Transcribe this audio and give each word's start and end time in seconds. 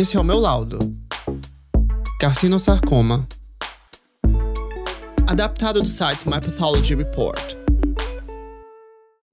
Esse 0.00 0.16
é 0.16 0.20
o 0.20 0.22
meu 0.22 0.38
laudo. 0.38 0.78
Carcinosarcoma. 2.20 3.26
Adaptado 5.26 5.80
do 5.80 5.88
site 5.88 6.24
My 6.24 6.40
Pathology 6.40 6.94
Report. 6.94 7.56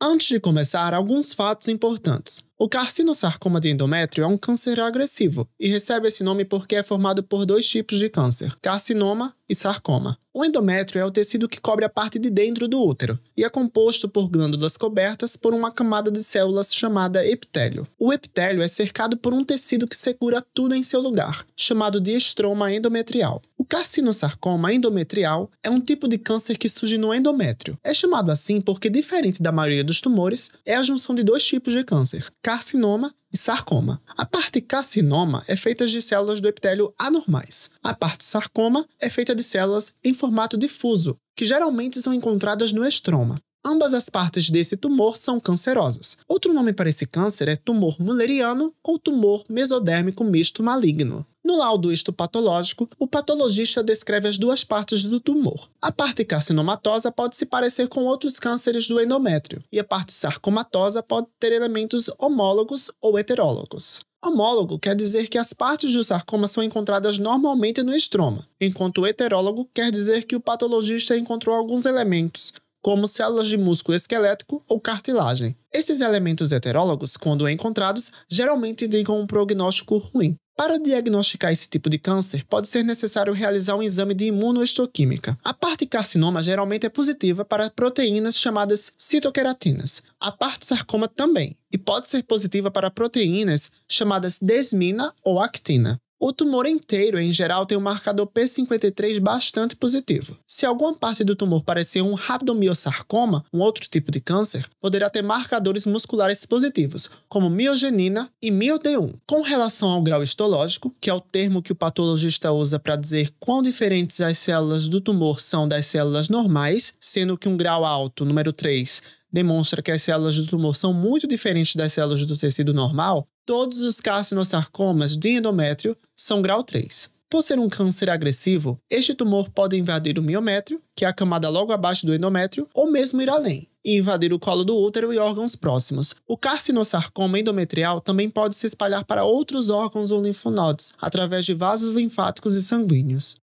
Antes 0.02 0.28
de 0.28 0.40
começar, 0.40 0.92
alguns 0.92 1.34
fatos 1.34 1.68
importantes. 1.68 2.44
O 2.58 2.68
carcinosarcoma 2.68 3.62
de 3.62 3.70
endométrio 3.70 4.24
é 4.24 4.28
um 4.28 4.40
câncer 4.40 4.80
agressivo 4.80 5.48
e 5.60 5.70
recebe 5.70 6.08
esse 6.08 6.24
nome 6.24 6.44
porque 6.44 6.78
é 6.78 6.82
formado 6.82 7.22
por 7.22 7.46
dois 7.46 7.68
tipos 7.68 8.00
de 8.00 8.10
câncer, 8.10 8.56
carcinoma 8.60 9.36
e 9.50 9.56
sarcoma. 9.56 10.18
O 10.34 10.44
endométrio 10.44 11.00
é 11.00 11.06
o 11.06 11.12
tecido 11.12 11.48
que 11.48 11.62
cobre 11.62 11.86
a 11.86 11.90
parte 11.90 12.20
de 12.20 12.30
dentro 12.30 12.68
do 12.68 12.82
útero 12.82 13.18
e 13.38 13.44
é 13.46 13.50
composto 13.50 14.10
por 14.10 14.28
glândulas 14.28 14.76
cobertas 14.76 15.38
por 15.38 15.54
uma 15.54 15.72
camada 15.72 16.12
de 16.12 16.22
células 16.22 16.76
chamada 16.76 17.26
epitélio. 17.26 17.88
O 17.98 18.12
epitélio 18.12 18.62
é 18.62 18.68
cercado 18.68 19.16
por 19.16 19.34
um 19.34 19.45
tecido 19.45 19.88
que 19.88 19.95
segura 19.95 20.45
tudo 20.54 20.76
em 20.76 20.84
seu 20.84 21.00
lugar, 21.00 21.45
chamado 21.55 22.02
de 22.02 22.12
estroma 22.12 22.73
endometrial. 22.73 23.41
O 23.58 23.63
carcinosarcoma 23.63 24.73
endometrial 24.73 25.50
é 25.64 25.70
um 25.70 25.80
tipo 25.80 26.08
de 26.08 26.17
câncer 26.17 26.58
que 26.58 26.67
surge 26.67 26.98
no 26.98 27.14
endométrio. 27.14 27.80
É 27.81 27.94
chamado 27.94 28.31
assim 28.31 28.59
porque, 28.59 28.89
diferente 28.89 29.41
da 29.41 29.53
maioria 29.53 29.84
dos 29.84 30.02
tumores, 30.02 30.52
é 30.66 30.75
a 30.75 30.84
junção 30.84 31.16
de 31.16 31.23
dois 31.23 31.45
tipos 31.45 31.73
de 31.73 31.84
câncer, 31.86 32.27
carcinoma 32.41 33.16
e 33.35 33.38
sarcoma. 33.38 34.02
A 34.17 34.25
parte 34.25 34.62
carcinoma 34.62 35.44
é 35.45 35.57
feita 35.57 35.85
de 35.85 36.02
células 36.02 36.39
do 36.39 36.48
epitélio 36.48 36.94
anormais. 36.98 37.71
A 37.84 37.94
parte 37.94 38.23
sarcoma 38.23 38.88
é 38.98 39.09
feita 39.09 39.35
de 39.35 39.44
células 39.44 39.94
em 40.02 40.13
formato 40.13 40.58
difuso, 40.58 41.17
que 41.35 41.44
geralmente 41.44 42.02
são 42.02 42.13
encontradas 42.13 42.71
no 42.71 42.88
estroma. 42.88 43.35
Ambas 43.63 43.94
as 43.94 44.09
partes 44.09 44.49
desse 44.49 44.77
tumor 44.77 45.17
são 45.17 45.38
cancerosas. 45.38 46.17
Outro 46.30 46.53
nome 46.53 46.71
para 46.71 46.88
esse 46.88 47.05
câncer 47.05 47.49
é 47.49 47.58
tumor 47.58 47.99
mulleriano 47.99 48.73
ou 48.81 48.98
tumor 48.98 49.44
mesodérmico 49.49 50.23
misto 50.23 50.63
maligno. 50.63 51.25
No 51.45 51.58
laudo 51.59 51.91
histopatológico, 51.91 52.90
o 52.98 53.08
patologista 53.08 53.84
descreve 53.84 54.28
as 54.28 54.39
duas 54.39 54.64
partes 54.64 55.03
do 55.03 55.19
tumor. 55.19 55.69
A 55.80 55.92
parte 55.92 56.25
carcinomatosa 56.25 57.11
pode 57.11 57.38
se 57.38 57.45
parecer 57.45 57.88
com 57.88 58.03
outros 58.06 58.39
cânceres 58.39 58.88
do 58.88 59.00
endométrio, 59.00 59.64
e 59.72 59.80
a 59.80 59.84
parte 59.84 60.11
sarcomatosa 60.11 61.03
pode 61.03 61.28
ter 61.39 61.52
elementos 61.52 62.09
homólogos 62.17 62.89
ou 63.00 63.19
heterólogos. 63.19 64.00
Homólogo 64.25 64.80
quer 64.80 64.95
dizer 64.95 65.28
que 65.28 65.38
as 65.38 65.53
partes 65.53 65.94
do 65.94 66.03
sarcoma 66.03 66.47
são 66.47 66.64
encontradas 66.64 67.19
normalmente 67.19 67.84
no 67.84 67.94
estroma, 67.94 68.47
enquanto 68.59 69.06
heterólogo 69.06 69.69
quer 69.72 69.91
dizer 69.91 70.23
que 70.23 70.36
o 70.36 70.41
patologista 70.41 71.16
encontrou 71.16 71.56
alguns 71.56 71.86
elementos, 71.86 72.53
como 72.81 73.08
células 73.08 73.47
de 73.47 73.56
músculo 73.56 73.95
esquelético 73.95 74.64
ou 74.67 74.80
cartilagem. 74.80 75.56
Esses 75.72 76.02
elementos 76.02 76.52
heterólogos, 76.52 77.16
quando 77.16 77.47
encontrados, 77.47 78.12
geralmente 78.28 78.86
indicam 78.86 79.19
um 79.19 79.28
prognóstico 79.28 80.00
ruim. 80.00 80.36
Para 80.58 80.80
diagnosticar 80.80 81.52
esse 81.52 81.67
tipo 81.67 81.89
de 81.89 82.00
câncer, 82.00 82.45
pode 82.45 82.70
ser 82.70 82.81
necessário 82.81 83.34
realizar 83.34 83.75
um 83.75 83.84
exame 83.84 84.14
de 84.14 84.28
imunohistoquímica. 84.28 85.38
A 85.44 85.53
parte 85.53 85.86
carcinoma 85.86 86.42
geralmente 86.42 86.86
é 86.86 86.89
positiva 86.89 87.44
para 87.44 87.70
proteínas 87.70 88.39
chamadas 88.39 88.94
citoqueratinas. 88.97 90.03
A 90.17 90.31
parte 90.31 90.66
sarcoma 90.66 91.09
também, 91.09 91.58
e 91.70 91.78
pode 91.78 92.08
ser 92.08 92.23
positiva 92.23 92.72
para 92.72 92.89
proteínas 92.89 93.70
chamadas 93.86 94.39
desmina 94.39 95.14
ou 95.22 95.42
actina. 95.42 96.00
O 96.17 96.31
tumor 96.31 96.66
inteiro, 96.66 97.19
em 97.19 97.31
geral, 97.31 97.66
tem 97.66 97.77
um 97.77 97.81
marcador 97.81 98.25
P53 98.27 99.19
bastante 99.19 99.75
positivo. 99.75 100.38
Se 100.45 100.66
alguma 100.66 100.94
parte 100.94 101.25
do 101.25 101.35
tumor 101.35 101.61
parecer 101.63 102.02
um 102.02 102.13
rabdomiosarcoma, 102.13 103.44
um 103.52 103.59
outro 103.59 103.85
tipo 103.89 104.11
de 104.11 104.22
câncer, 104.22 104.66
poderá 104.80 105.09
ter 105.09 105.22
marcadores 105.22 105.85
musculares 105.85 106.45
positivos, 106.45 107.09
como 107.27 107.49
miogenina 107.49 108.30
e 108.41 108.49
miod1. 108.49 109.16
Com 109.27 109.41
relação 109.41 109.89
ao 109.89 110.02
grau 110.02 110.23
histológico, 110.23 110.95
que 111.02 111.09
é 111.09 111.13
o 111.13 111.19
termo 111.19 111.61
que 111.61 111.73
o 111.73 111.75
patologista 111.75 112.50
usa 112.52 112.79
para 112.79 112.95
dizer 112.95 113.33
quão 113.38 113.61
diferentes 113.61 114.22
as 114.22 114.38
células 114.38 114.88
do 114.88 115.02
tumor 115.02 115.41
são 115.41 115.67
das 115.67 115.85
células 115.85 116.29
normais, 116.29 116.94
sendo 117.00 117.38
que 117.38 117.50
um 117.50 117.57
grau 117.57 117.83
alto, 117.83 118.23
número 118.23 118.53
3, 118.53 119.03
demonstra 119.29 119.81
que 119.81 119.91
as 119.91 120.01
células 120.01 120.38
do 120.38 120.47
tumor 120.47 120.78
são 120.78 120.94
muito 120.94 121.28
diferentes 121.28 121.75
das 121.75 121.91
células 121.91 122.25
do 122.25 122.38
tecido 122.38 122.73
normal, 122.73 123.28
todos 123.45 123.79
os 123.79 124.01
carcinosarcomas 124.01 125.16
de 125.16 125.38
endométrio 125.38 125.95
são 126.16 126.41
grau 126.41 126.63
3. 126.63 127.13
Por 127.29 127.41
ser 127.41 127.59
um 127.59 127.69
câncer 127.69 128.09
agressivo, 128.09 128.79
este 128.89 129.13
tumor 129.13 129.50
pode 129.50 129.78
invadir 129.78 130.17
o 130.17 130.23
miométrio, 130.23 130.81
que 130.95 131.06
é 131.06 131.07
a 131.07 131.13
camada 131.13 131.50
logo 131.50 131.72
abaixo 131.72 132.05
do 132.05 132.13
endométrio, 132.13 132.67
ou 132.73 132.89
mesmo 132.89 133.22
ir 133.22 133.29
além 133.29 133.67
e 133.84 133.97
invadir 133.97 134.34
o 134.34 134.39
colo 134.39 134.63
do 134.63 134.75
útero 134.75 135.13
e 135.13 135.19
órgãos 135.19 135.55
próximos. 135.55 136.16
O 136.28 136.35
carcinosarcoma 136.35 137.39
endometrial 137.39 138.01
também 138.01 138.29
pode 138.29 138.55
se 138.55 138.66
espalhar 138.66 139.05
para 139.05 139.23
outros 139.23 139.69
órgãos 139.69 140.11
ou 140.11 140.23
linfonodos, 140.23 140.94
através 141.00 141.45
de 141.45 141.53
vasos 141.53 141.94
linfáticos 141.94 142.55
e 142.55 142.63
sanguíneos. 142.63 143.38